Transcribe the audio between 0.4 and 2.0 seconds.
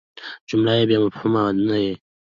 جمله بېمفهومه نه يي.